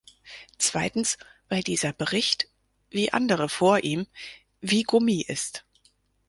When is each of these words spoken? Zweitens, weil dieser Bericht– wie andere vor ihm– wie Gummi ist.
Zweitens, 0.57 1.19
weil 1.47 1.61
dieser 1.61 1.93
Bericht– 1.93 2.49
wie 2.89 3.13
andere 3.13 3.49
vor 3.49 3.83
ihm– 3.83 4.07
wie 4.59 4.81
Gummi 4.81 5.21
ist. 5.21 5.63